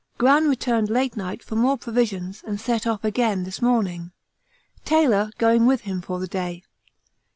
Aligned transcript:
Gran 0.17 0.49
returned 0.49 0.89
last 0.89 1.15
night 1.15 1.43
for 1.43 1.55
more 1.55 1.77
provisions 1.77 2.41
and 2.43 2.59
set 2.59 2.87
off 2.87 3.03
again 3.03 3.43
this 3.43 3.61
morning, 3.61 4.11
Taylor 4.83 5.29
going 5.37 5.67
with 5.67 5.81
him 5.81 6.01
for 6.01 6.19
the 6.19 6.25
day. 6.27 6.63